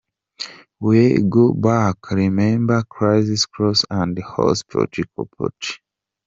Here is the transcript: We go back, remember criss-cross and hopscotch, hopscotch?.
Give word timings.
We 0.79 1.21
go 1.29 1.53
back, 1.53 2.09
remember 2.09 2.81
criss-cross 2.89 3.85
and 3.91 4.17
hopscotch, 4.17 4.99
hopscotch?. 5.15 5.79